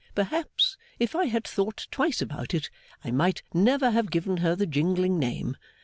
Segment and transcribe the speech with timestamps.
[0.15, 2.71] Perhaps, if I had thought twice about it,
[3.03, 5.55] I might never have given her the jingling name.